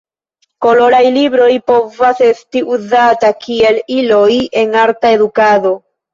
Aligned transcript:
Koloraj 0.65 1.01
libroj 1.17 1.49
povas 1.71 2.23
esti 2.29 2.63
uzataj 2.77 3.31
kiel 3.45 3.79
iloj 3.99 4.27
en 4.65 4.77
arta 4.87 5.15
edukado. 5.21 5.77